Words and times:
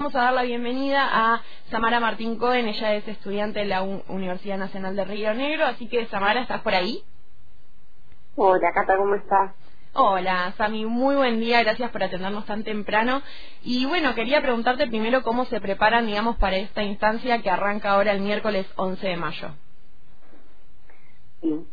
Vamos 0.00 0.14
a 0.16 0.22
dar 0.22 0.32
la 0.32 0.44
bienvenida 0.44 1.06
a 1.12 1.42
Samara 1.70 2.00
Martín 2.00 2.38
Cohen, 2.38 2.66
ella 2.66 2.94
es 2.94 3.06
estudiante 3.06 3.58
de 3.58 3.66
la 3.66 3.82
Universidad 3.82 4.56
Nacional 4.56 4.96
de 4.96 5.04
Río 5.04 5.34
Negro, 5.34 5.66
así 5.66 5.90
que 5.90 6.06
Samara, 6.06 6.40
¿estás 6.40 6.62
por 6.62 6.74
ahí? 6.74 7.02
Hola, 8.34 8.72
Cata, 8.72 8.96
¿cómo 8.96 9.14
estás? 9.16 9.54
Hola, 9.92 10.54
Sami, 10.56 10.86
muy 10.86 11.16
buen 11.16 11.38
día, 11.38 11.62
gracias 11.62 11.90
por 11.90 12.02
atendernos 12.02 12.46
tan 12.46 12.64
temprano. 12.64 13.20
Y 13.62 13.84
bueno, 13.84 14.14
quería 14.14 14.40
preguntarte 14.40 14.86
primero 14.86 15.22
cómo 15.22 15.44
se 15.44 15.60
preparan, 15.60 16.06
digamos, 16.06 16.36
para 16.38 16.56
esta 16.56 16.82
instancia 16.82 17.42
que 17.42 17.50
arranca 17.50 17.90
ahora 17.90 18.12
el 18.12 18.22
miércoles 18.22 18.66
11 18.76 19.06
de 19.06 19.16
mayo. 19.18 19.48
Sí, 21.42 21.68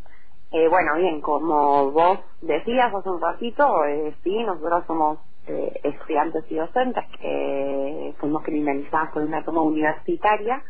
eh, 0.51 0.67
bueno, 0.67 0.95
bien, 0.97 1.21
como 1.21 1.91
vos 1.91 2.19
decías 2.41 2.93
hace 2.93 3.09
un 3.09 3.21
ratito, 3.21 3.85
eh, 3.85 4.13
sí, 4.21 4.43
nosotros 4.43 4.83
somos 4.85 5.19
eh, 5.47 5.79
estudiantes 5.83 6.43
y 6.49 6.55
docentes 6.55 7.05
que 7.21 7.76
fuimos 8.19 8.43
criminalizados 8.43 9.09
por 9.13 9.23
una 9.23 9.43
toma 9.43 9.61
universitaria, 9.61 10.63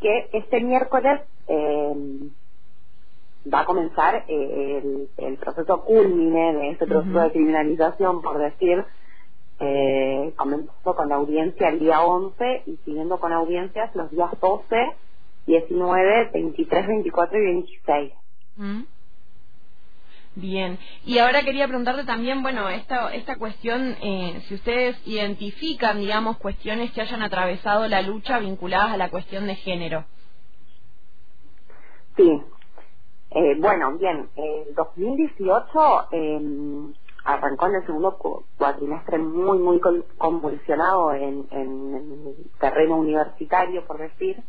que 0.00 0.28
este 0.32 0.60
miércoles 0.60 1.20
eh, 1.48 2.30
va 3.52 3.60
a 3.60 3.64
comenzar 3.64 4.24
eh, 4.28 5.08
el, 5.16 5.36
proceso 5.36 5.82
culmine 5.84 6.54
de 6.54 6.70
este 6.70 6.86
proceso 6.86 7.20
de 7.20 7.32
criminalización, 7.32 8.22
por 8.22 8.38
decir, 8.38 8.84
eh, 9.60 10.32
comenzó 10.36 10.94
con 10.96 11.08
la 11.08 11.16
audiencia 11.16 11.68
el 11.68 11.78
día 11.78 12.02
11 12.02 12.62
y 12.66 12.76
siguiendo 12.84 13.18
con 13.20 13.32
audiencias 13.32 13.94
los 13.94 14.10
días 14.10 14.30
12, 14.40 14.96
19, 15.46 16.30
23, 16.32 16.86
24 16.86 17.38
y 17.38 17.44
26. 17.44 18.12
Bien, 20.34 20.78
y 21.04 21.18
ahora 21.18 21.44
quería 21.44 21.66
preguntarte 21.66 22.04
también, 22.04 22.42
bueno, 22.42 22.66
esta, 22.70 23.12
esta 23.12 23.36
cuestión, 23.36 23.94
eh, 24.00 24.42
si 24.48 24.54
ustedes 24.54 24.96
identifican, 25.06 25.98
digamos, 25.98 26.38
cuestiones 26.38 26.90
que 26.92 27.02
hayan 27.02 27.22
atravesado 27.22 27.86
la 27.86 28.00
lucha 28.00 28.38
vinculadas 28.38 28.92
a 28.92 28.96
la 28.96 29.10
cuestión 29.10 29.46
de 29.46 29.56
género. 29.56 30.06
Sí, 32.16 32.42
eh, 33.30 33.56
bueno, 33.58 33.98
bien, 33.98 34.30
el 34.36 34.74
2018 34.74 36.08
em, 36.12 36.94
arrancó 37.24 37.66
en 37.66 37.74
el 37.74 37.86
segundo 37.86 38.16
cuatrimestre 38.56 39.18
muy, 39.18 39.58
muy 39.58 39.80
convulsionado 40.16 41.12
en, 41.12 41.46
en 41.50 41.94
el 41.94 42.50
terreno 42.58 42.96
universitario, 42.96 43.86
por 43.86 43.98
decir, 43.98 44.42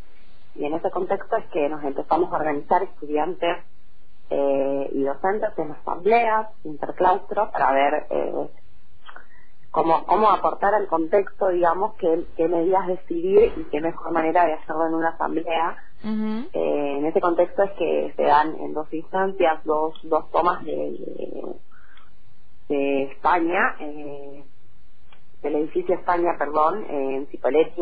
y 0.56 0.64
en 0.64 0.76
ese 0.76 0.90
contexto 0.92 1.36
es 1.36 1.46
que 1.48 1.68
nos 1.68 1.84
empezamos 1.84 2.32
a 2.32 2.38
organizar 2.38 2.84
estudiantes 2.84 3.66
eh, 4.36 4.90
y 4.94 5.04
docentes 5.04 5.52
en 5.58 5.72
asambleas, 5.72 6.48
interclaustro, 6.64 7.52
para 7.52 7.72
ver 7.72 8.08
eh, 8.10 8.50
cómo, 9.70 10.06
cómo 10.08 10.32
aportar 10.32 10.74
al 10.74 10.88
contexto, 10.88 11.50
digamos, 11.50 11.94
qué, 12.00 12.26
qué 12.36 12.48
medidas 12.48 12.88
decidir 12.88 13.54
y 13.56 13.64
qué 13.66 13.80
mejor 13.80 14.12
manera 14.12 14.46
de 14.46 14.54
hacerlo 14.54 14.88
en 14.88 14.96
una 14.96 15.10
asamblea. 15.10 15.78
eh, 16.52 16.98
en 16.98 17.06
ese 17.06 17.22
contexto 17.22 17.62
es 17.64 17.72
que 17.74 18.14
se 18.16 18.24
dan 18.24 18.56
en 18.60 18.74
dos 18.74 18.92
instancias 18.92 19.64
dos, 19.66 19.94
dos 20.04 20.30
tomas 20.32 20.66
de, 20.66 21.56
de, 22.70 23.04
España, 23.04 23.76
eh, 23.80 24.44
del 25.44 25.56
edificio 25.58 25.94
España, 25.96 26.36
perdón, 26.40 26.86
en 26.90 27.28
Cipolletti 27.28 27.82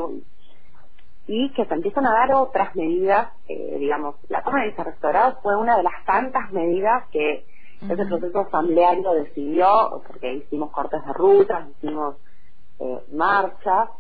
y 1.34 1.50
que 1.54 1.66
se 1.66 1.74
empiezan 1.74 2.06
a 2.06 2.12
dar 2.12 2.34
otras 2.34 2.76
medidas, 2.76 3.30
eh, 3.48 3.78
digamos, 3.80 4.16
la 4.28 4.44
toma 4.44 4.62
de 4.62 4.72
vicerrectorado 4.72 5.38
fue 5.42 5.56
una 5.56 5.78
de 5.78 5.84
las 5.84 6.04
tantas 6.06 6.52
medidas 6.52 7.08
que 7.10 7.46
ese 7.82 8.06
proceso 8.06 8.42
asambleario 8.42 9.14
decidió, 9.14 10.04
porque 10.06 10.34
hicimos 10.34 10.72
cortes 10.72 11.00
de 11.06 11.14
rutas, 11.14 11.70
hicimos 11.70 12.18
eh, 12.80 13.00
marchas, 13.14 13.92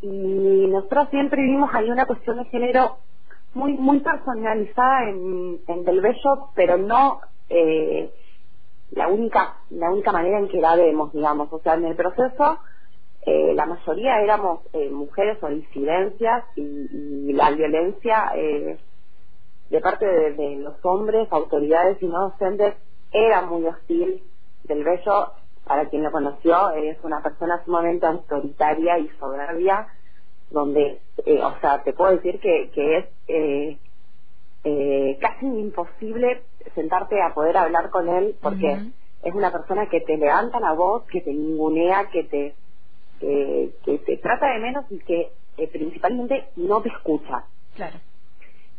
y 0.00 0.68
nosotros 0.68 1.08
siempre 1.10 1.42
vimos 1.42 1.68
ahí 1.74 1.90
una 1.90 2.06
cuestión 2.06 2.36
de 2.36 2.44
género 2.44 2.98
muy 3.54 3.72
muy 3.72 3.98
personalizada 3.98 5.08
en, 5.08 5.58
en 5.66 5.84
Del 5.84 6.00
Bello, 6.00 6.50
pero 6.54 6.78
no 6.78 7.20
eh, 7.48 8.14
la 8.92 9.08
única 9.08 9.56
la 9.70 9.90
única 9.90 10.12
manera 10.12 10.38
en 10.38 10.46
que 10.46 10.60
la 10.60 10.76
vemos, 10.76 11.12
digamos, 11.12 11.52
o 11.52 11.58
sea, 11.58 11.74
en 11.74 11.86
el 11.86 11.96
proceso 11.96 12.60
eh, 13.22 13.52
la 13.54 13.66
mayoría 13.66 14.22
éramos 14.22 14.60
eh, 14.72 14.88
mujeres 14.90 15.36
o 15.42 15.48
disidencias 15.48 16.44
y, 16.56 17.32
la 17.34 17.50
violencia 17.50 18.32
eh, 18.34 18.78
de 19.68 19.80
parte 19.80 20.06
de, 20.06 20.56
los 20.56 20.82
hombres, 20.84 21.28
autoridades 21.30 22.02
y 22.02 22.06
no 22.06 22.30
docentes 22.30 22.74
era 23.12 23.42
muy 23.42 23.66
hostil. 23.66 24.22
Del 24.64 24.84
Bello, 24.84 25.32
para 25.64 25.88
quien 25.88 26.02
lo 26.02 26.12
conoció, 26.12 26.70
es 26.70 26.98
una 27.02 27.22
persona 27.22 27.62
sumamente 27.64 28.06
autoritaria 28.06 28.98
y 28.98 29.08
soberbia, 29.18 29.88
donde, 30.50 31.00
o 31.42 31.60
sea, 31.60 31.82
te 31.82 31.92
puedo 31.92 32.12
decir 32.12 32.40
que, 32.40 32.70
que 32.72 33.08
es 33.26 33.78
casi 35.18 35.46
imposible 35.46 36.42
sentarte 36.74 37.20
a 37.22 37.34
poder 37.34 37.56
hablar 37.56 37.90
con 37.90 38.08
él 38.08 38.36
porque 38.42 38.78
es 39.22 39.34
una 39.34 39.50
persona 39.50 39.88
que 39.88 40.00
te 40.00 40.16
levanta 40.16 40.60
la 40.60 40.72
voz, 40.72 41.04
que 41.06 41.20
te 41.20 41.32
ningunea, 41.32 42.08
que 42.10 42.24
te 42.24 42.54
que 43.20 43.98
te 44.06 44.16
trata 44.16 44.52
de 44.52 44.58
menos 44.58 44.84
y 44.90 44.98
que 45.00 45.32
eh, 45.56 45.68
principalmente 45.68 46.48
no 46.56 46.80
te 46.80 46.88
escucha. 46.88 47.44
Claro. 47.74 47.98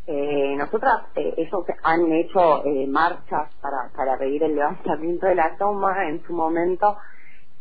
Eh, 0.07 0.55
nosotras, 0.57 1.03
eh, 1.15 1.33
ellos 1.37 1.63
han 1.83 2.11
hecho 2.11 2.65
eh, 2.65 2.87
marchas 2.87 3.53
para, 3.61 3.91
para 3.95 4.17
pedir 4.17 4.43
el 4.43 4.55
levantamiento 4.55 5.27
de 5.27 5.35
la 5.35 5.55
toma 5.57 6.07
en 6.07 6.23
su 6.23 6.33
momento 6.33 6.97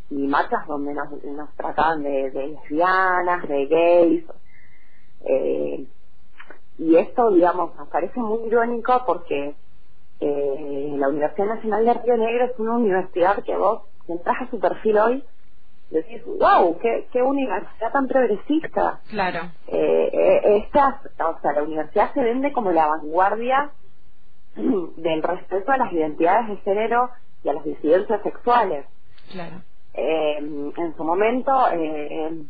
y 0.09 0.27
marchas 0.27 0.67
donde 0.67 0.95
nos, 0.95 1.23
nos 1.23 1.55
trataban 1.55 2.03
de, 2.03 2.31
de 2.31 2.49
lesbianas, 2.49 3.47
de 3.47 3.67
gays. 3.67 4.25
Eh, 5.27 5.87
y 6.79 6.97
esto, 6.97 7.31
digamos, 7.31 7.77
nos 7.77 7.89
parece 7.89 8.19
muy 8.21 8.47
irónico 8.47 9.03
porque 9.07 9.55
la 10.23 11.09
Universidad 11.09 11.47
Nacional 11.47 11.85
de 11.85 11.95
Río 11.95 12.17
Negro 12.19 12.45
es 12.45 12.59
una 12.59 12.77
universidad 12.77 13.43
que 13.43 13.57
vos 13.57 13.83
entras 14.07 14.37
a 14.43 14.51
su 14.51 14.61
perfil 14.61 14.99
hoy 14.99 15.25
decís, 15.91 16.23
wow, 16.25 16.79
qué, 16.79 17.09
qué 17.13 17.23
universidad 17.23 17.93
tan 17.93 18.07
progresista. 18.07 19.01
Claro. 19.09 19.51
Eh, 19.67 20.11
eh, 20.13 20.69
o 20.69 21.41
sea, 21.41 21.53
la 21.53 21.63
universidad 21.63 22.15
se 22.15 22.23
vende 22.23 22.53
como 22.53 22.71
la 22.71 22.87
vanguardia 22.87 23.73
del 24.57 25.23
respeto 25.23 25.73
a 25.73 25.79
las 25.79 25.93
identidades 25.93 26.49
de 26.49 26.57
género 26.59 27.11
y 27.43 27.49
a 27.49 27.55
las 27.55 27.65
disidencias 27.65 28.23
sexuales. 28.23 28.87
Claro. 29.33 29.63
Eh, 29.95 30.37
en 30.39 30.97
su 30.97 31.05
momento 31.05 31.53
eh, 31.73 32.45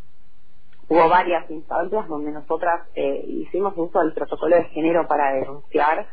hubo 0.88 1.08
varias 1.08 1.50
instancias 1.50 2.06
donde 2.08 2.32
nosotras 2.32 2.86
eh, 2.94 3.24
hicimos 3.26 3.74
uso 3.76 4.00
del 4.00 4.12
protocolo 4.12 4.56
de 4.56 4.64
género 4.64 5.06
para 5.06 5.32
denunciar. 5.34 6.06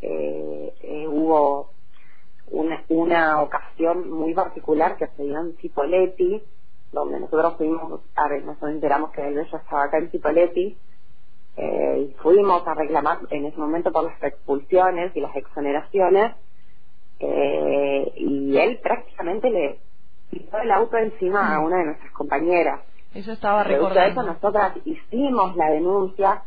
Eh, 0.00 1.06
hubo 1.08 1.70
una, 2.50 2.84
una 2.88 3.42
ocasión 3.42 4.10
muy 4.10 4.34
particular 4.34 4.96
que 4.96 5.08
se 5.08 5.22
dio 5.22 5.38
en 5.38 5.56
Cipoletti, 5.56 6.42
donde 6.92 7.20
nosotros 7.20 7.54
fuimos, 7.56 8.00
a 8.16 8.28
ver, 8.28 8.44
nos 8.44 8.62
enteramos 8.62 9.10
que 9.10 9.26
el 9.26 9.34
bello 9.34 9.56
estaba 9.56 9.84
acá 9.84 9.98
en 9.98 10.10
Cipoletti, 10.10 10.76
eh, 11.56 12.08
y 12.08 12.14
fuimos 12.22 12.66
a 12.66 12.74
reclamar 12.74 13.18
en 13.30 13.46
ese 13.46 13.58
momento 13.58 13.90
por 13.90 14.04
las 14.04 14.22
expulsiones 14.22 15.14
y 15.16 15.20
las 15.20 15.34
exoneraciones, 15.36 16.34
eh, 17.20 18.12
y 18.16 18.56
él 18.56 18.78
prácticamente 18.80 19.50
le 19.50 19.80
pisó 20.30 20.58
el 20.58 20.70
auto 20.70 20.96
encima 20.96 21.56
a 21.56 21.60
mm. 21.60 21.64
una 21.64 21.78
de 21.78 21.84
nuestras 21.86 22.12
compañeras. 22.12 22.80
Eso 23.14 23.32
estaba 23.32 23.64
recordando. 23.64 24.20
eso 24.20 24.32
nosotras 24.32 24.76
hicimos 24.84 25.56
la 25.56 25.70
denuncia, 25.70 26.42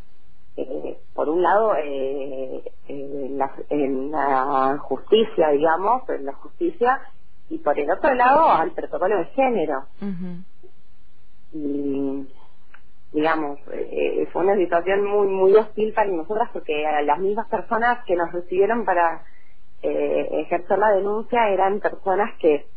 eh, 0.56 0.98
por 1.14 1.30
un 1.30 1.42
lado 1.42 1.76
eh, 1.76 2.64
en, 2.88 3.38
la, 3.38 3.52
en 3.70 4.12
la 4.12 4.78
justicia, 4.80 5.50
digamos, 5.50 6.08
en 6.10 6.26
la 6.26 6.34
justicia, 6.34 7.02
y 7.52 7.58
por 7.60 7.78
el 7.78 7.92
otro 7.92 8.14
lado 8.14 8.50
al 8.50 8.72
protocolo 8.72 9.18
de 9.18 9.26
género. 9.26 9.86
Y 11.54 12.28
digamos, 13.12 13.60
eh, 13.74 14.26
fue 14.32 14.44
una 14.44 14.56
situación 14.56 15.06
muy 15.06 15.28
muy 15.28 15.54
hostil 15.54 15.94
para 15.94 16.10
nosotras 16.10 16.50
porque 16.54 16.84
las 17.04 17.20
mismas 17.20 17.48
personas 17.50 18.06
que 18.06 18.16
nos 18.16 18.32
recibieron 18.32 18.86
para 18.86 19.26
eh, 19.82 20.28
ejercer 20.46 20.78
la 20.78 20.92
denuncia 20.92 21.50
eran 21.50 21.82
personas 21.82 22.32
que 22.40 22.68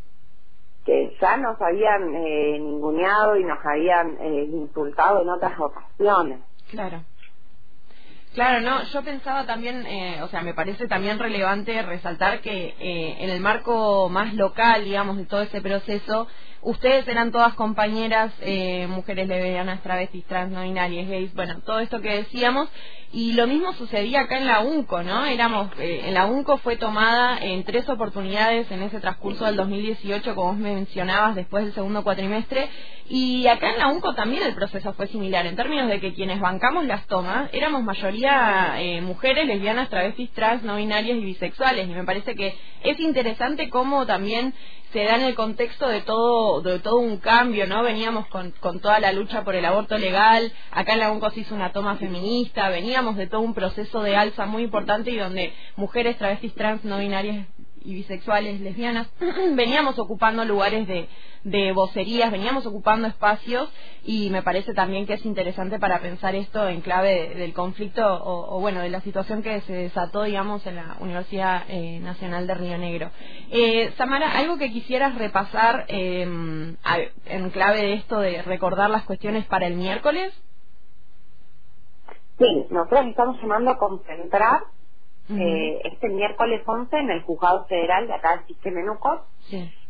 que 0.84 1.16
ya 1.20 1.36
nos 1.38 1.58
habían 1.62 2.14
eh, 2.14 2.58
ninguneado 2.58 3.36
y 3.36 3.44
nos 3.44 3.58
habían 3.64 4.18
eh, 4.20 4.44
insultado 4.44 5.22
en 5.22 5.30
otras 5.30 5.58
ocasiones. 5.58 6.40
Claro. 6.70 7.00
Claro, 8.34 8.60
no, 8.60 8.82
yo 8.82 9.02
pensaba 9.04 9.46
también, 9.46 9.86
eh, 9.86 10.20
o 10.20 10.28
sea, 10.28 10.42
me 10.42 10.54
parece 10.54 10.88
también 10.88 11.20
relevante 11.20 11.80
resaltar 11.82 12.40
que 12.40 12.74
eh, 12.80 13.16
en 13.20 13.30
el 13.30 13.40
marco 13.40 14.08
más 14.08 14.34
local, 14.34 14.84
digamos, 14.84 15.16
de 15.18 15.24
todo 15.24 15.42
ese 15.42 15.60
proceso, 15.60 16.26
ustedes 16.64 17.06
eran 17.06 17.30
todas 17.30 17.54
compañeras, 17.54 18.32
eh, 18.40 18.86
mujeres 18.88 19.28
lesbianas, 19.28 19.82
travestis, 19.82 20.24
trans, 20.24 20.50
no 20.50 20.62
binarias, 20.62 21.08
gays, 21.08 21.34
bueno, 21.34 21.60
todo 21.64 21.78
esto 21.80 22.00
que 22.00 22.16
decíamos. 22.16 22.68
Y 23.12 23.34
lo 23.34 23.46
mismo 23.46 23.72
sucedía 23.74 24.22
acá 24.22 24.38
en 24.38 24.48
la 24.48 24.60
UNCO, 24.60 25.04
¿no? 25.04 25.24
Éramos, 25.24 25.68
eh, 25.78 26.02
en 26.06 26.14
la 26.14 26.26
UNCO 26.26 26.56
fue 26.56 26.76
tomada 26.76 27.38
en 27.38 27.62
tres 27.62 27.88
oportunidades 27.88 28.68
en 28.72 28.82
ese 28.82 28.98
transcurso 28.98 29.44
del 29.44 29.54
2018, 29.54 30.34
como 30.34 30.48
vos 30.48 30.56
mencionabas, 30.56 31.36
después 31.36 31.62
del 31.62 31.74
segundo 31.74 32.02
cuatrimestre. 32.02 32.68
Y 33.08 33.46
acá 33.46 33.70
en 33.70 33.78
la 33.78 33.86
UNCO 33.86 34.14
también 34.14 34.42
el 34.42 34.54
proceso 34.54 34.94
fue 34.94 35.06
similar, 35.06 35.46
en 35.46 35.54
términos 35.54 35.88
de 35.88 36.00
que 36.00 36.12
quienes 36.12 36.40
bancamos 36.40 36.86
las 36.86 37.06
tomas 37.06 37.50
éramos 37.52 37.84
mayoría 37.84 38.80
eh, 38.80 39.00
mujeres, 39.00 39.46
lesbianas, 39.46 39.90
travestis, 39.90 40.32
trans, 40.32 40.64
no 40.64 40.74
binarias 40.74 41.16
y 41.16 41.24
bisexuales. 41.24 41.88
Y 41.88 41.92
me 41.92 42.02
parece 42.02 42.34
que 42.34 42.56
es 42.82 42.98
interesante 42.98 43.68
cómo 43.68 44.06
también 44.06 44.54
se 44.94 45.02
da 45.02 45.16
en 45.16 45.22
el 45.22 45.34
contexto 45.34 45.88
de 45.88 46.02
todo 46.02 46.53
de 46.60 46.78
todo 46.78 46.96
un 46.96 47.18
cambio, 47.18 47.66
¿no? 47.66 47.82
Veníamos 47.82 48.26
con, 48.28 48.52
con 48.60 48.80
toda 48.80 49.00
la 49.00 49.12
lucha 49.12 49.44
por 49.44 49.54
el 49.54 49.64
aborto 49.64 49.98
legal, 49.98 50.52
acá 50.70 50.94
en 50.94 51.00
la 51.00 51.10
UNCO 51.10 51.30
se 51.30 51.40
hizo 51.40 51.54
una 51.54 51.72
toma 51.72 51.96
feminista, 51.96 52.68
veníamos 52.68 53.16
de 53.16 53.26
todo 53.26 53.40
un 53.40 53.54
proceso 53.54 54.02
de 54.02 54.16
alza 54.16 54.46
muy 54.46 54.62
importante 54.62 55.10
y 55.10 55.16
donde 55.16 55.52
mujeres, 55.76 56.18
travestis, 56.18 56.54
trans, 56.54 56.84
no 56.84 56.98
binarias 56.98 57.46
y 57.84 57.94
bisexuales, 57.94 58.60
lesbianas, 58.60 59.08
veníamos 59.54 59.98
ocupando 59.98 60.44
lugares 60.44 60.86
de, 60.88 61.08
de 61.44 61.72
vocerías, 61.72 62.32
veníamos 62.32 62.66
ocupando 62.66 63.06
espacios 63.06 63.70
y 64.02 64.30
me 64.30 64.42
parece 64.42 64.72
también 64.72 65.06
que 65.06 65.14
es 65.14 65.24
interesante 65.24 65.78
para 65.78 66.00
pensar 66.00 66.34
esto 66.34 66.66
en 66.68 66.80
clave 66.80 67.34
del 67.34 67.52
conflicto 67.52 68.02
o, 68.02 68.58
bueno, 68.60 68.80
de 68.80 68.88
la 68.88 69.00
situación 69.02 69.42
que 69.42 69.60
se 69.62 69.72
desató, 69.72 70.22
digamos, 70.22 70.66
en 70.66 70.76
la 70.76 70.96
Universidad 71.00 71.64
eh, 71.68 72.00
Nacional 72.00 72.46
de 72.46 72.54
Río 72.54 72.78
Negro. 72.78 73.10
Eh, 73.50 73.92
Samara, 73.96 74.32
algo 74.38 74.56
que 74.56 74.72
quisieras 74.72 75.16
repasar 75.16 75.84
eh, 75.88 76.22
en 76.22 77.50
clave 77.50 77.82
de 77.82 77.92
esto 77.94 78.18
de 78.18 78.42
recordar 78.42 78.90
las 78.90 79.04
cuestiones 79.04 79.44
para 79.46 79.66
el 79.66 79.74
miércoles. 79.74 80.32
Sí, 82.38 82.66
nosotros 82.70 83.06
estamos 83.06 83.40
llamando 83.40 83.70
a 83.70 83.78
concentrar 83.78 84.64
eh, 85.30 85.80
este 85.84 86.08
miércoles 86.10 86.62
11 86.66 86.96
en 86.96 87.10
el 87.10 87.22
Juzgado 87.22 87.64
Federal 87.64 88.06
de 88.06 88.12
acá 88.12 88.36
de 88.38 88.46
Sistema 88.46 88.80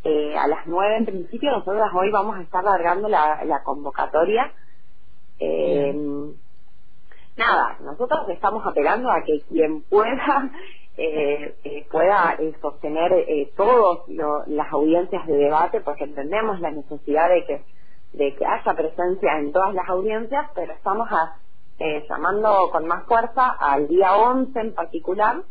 eh, 0.05 0.37
a 0.37 0.47
las 0.47 0.67
9 0.67 0.97
en 0.99 1.07
principio, 1.07 1.51
nosotros 1.51 1.89
hoy 1.95 2.11
vamos 2.11 2.37
a 2.37 2.43
estar 2.43 2.63
largando 2.63 3.09
la, 3.09 3.61
convocatoria. 3.65 4.53
Eh, 5.41 5.93
nada, 7.37 7.79
nosotros 7.81 8.29
estamos 8.29 8.65
apelando 8.65 9.11
a 9.11 9.23
que 9.23 9.41
quien 9.49 9.83
pueda 9.83 10.51
eh, 10.97 11.87
pueda 11.91 12.37
sostener 12.61 13.27
todas 13.57 14.07
las 14.47 14.73
audiencias 14.73 15.27
de 15.27 15.37
debate, 15.37 15.81
porque 15.81 16.05
entendemos 16.05 16.61
la 16.61 16.71
necesidad 16.71 17.29
de 17.29 17.45
que 17.45 17.63
de 18.13 18.33
que 18.37 18.47
haya 18.47 18.75
presencia 18.75 19.39
en 19.39 19.53
todas 19.53 19.75
las 19.75 19.89
audiencias, 19.89 20.49
pero 20.55 20.73
estamos 20.73 21.09
a, 21.11 21.37
eh, 21.79 22.05
llamando 22.09 22.71
con 22.71 22.87
más 22.87 23.05
fuerza 23.07 23.57
al 23.59 23.89
día 23.89 24.17
11 24.17 24.59
en 24.59 24.75
particular, 24.75 25.43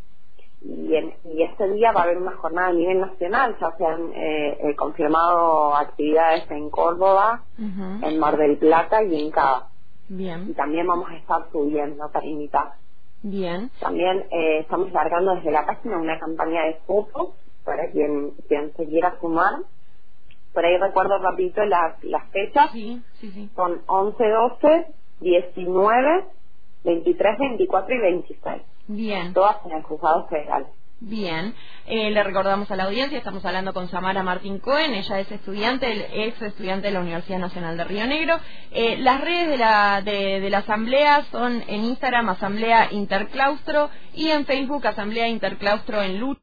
y, 0.64 0.94
en, 0.94 1.12
y 1.24 1.42
este 1.42 1.70
día 1.72 1.92
va 1.92 2.00
a 2.00 2.04
haber 2.04 2.18
una 2.18 2.36
jornada 2.36 2.68
a 2.68 2.72
nivel 2.72 3.00
nacional, 3.00 3.56
ya 3.60 3.76
se 3.76 3.84
han 3.84 4.12
eh, 4.14 4.58
eh, 4.60 4.76
confirmado 4.76 5.76
actividades 5.76 6.50
en 6.50 6.70
Córdoba, 6.70 7.42
en 7.58 8.18
Mar 8.18 8.38
del 8.38 8.56
Plata 8.56 9.02
y 9.02 9.20
en 9.22 9.30
Cava. 9.30 9.68
Bien. 10.08 10.48
Y 10.48 10.54
también 10.54 10.86
vamos 10.86 11.10
a 11.10 11.16
estar 11.16 11.50
subiendo 11.52 12.10
para 12.10 12.26
invitar. 12.26 12.72
Bien. 13.22 13.70
También 13.80 14.26
eh, 14.30 14.60
estamos 14.60 14.92
largando 14.92 15.34
desde 15.34 15.50
la 15.50 15.66
página 15.66 15.98
una 15.98 16.18
campaña 16.18 16.64
de 16.64 16.74
fotos 16.86 17.28
para 17.64 17.90
quien, 17.90 18.32
quien 18.48 18.72
se 18.76 18.86
quiera 18.86 19.18
sumar. 19.20 19.60
Por 20.52 20.64
ahí 20.64 20.76
recuerdo 20.78 21.18
rapidito 21.18 21.64
las, 21.64 22.02
las 22.04 22.30
fechas. 22.30 22.70
Sí, 22.72 23.02
sí, 23.14 23.30
sí. 23.32 23.50
Son 23.56 23.82
11, 23.86 24.24
12, 24.28 24.86
19, 25.20 26.24
23, 26.84 27.38
24 27.38 27.94
y 27.94 27.98
26. 27.98 28.62
Bien. 28.88 29.32
Todas 29.32 29.64
en 29.64 29.72
el 29.72 29.82
juzgado 29.82 30.26
federal. 30.28 30.66
Bien, 31.00 31.54
eh, 31.86 32.10
le 32.10 32.22
recordamos 32.22 32.70
a 32.70 32.76
la 32.76 32.84
audiencia, 32.84 33.18
estamos 33.18 33.44
hablando 33.44 33.74
con 33.74 33.88
Samara 33.88 34.22
Martín 34.22 34.58
Cohen, 34.58 34.94
ella 34.94 35.20
es 35.20 35.30
estudiante, 35.30 36.24
ex 36.24 36.40
estudiante 36.40 36.86
de 36.86 36.94
la 36.94 37.00
Universidad 37.00 37.40
Nacional 37.40 37.76
de 37.76 37.84
Río 37.84 38.06
Negro. 38.06 38.38
Eh, 38.70 38.96
las 38.98 39.20
redes 39.20 39.48
de 39.48 39.58
la, 39.58 40.00
de, 40.02 40.48
la 40.48 40.58
asamblea 40.58 41.24
son 41.30 41.62
en 41.66 41.84
Instagram 41.84 42.30
Asamblea 42.30 42.88
Interclaustro 42.92 43.90
y 44.14 44.30
en 44.30 44.46
Facebook 44.46 44.86
Asamblea 44.86 45.28
Interclaustro 45.28 46.00
en 46.00 46.20
Lucha. 46.20 46.40